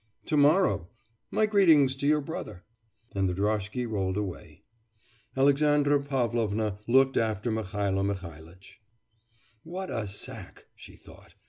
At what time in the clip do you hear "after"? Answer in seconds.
7.17-7.51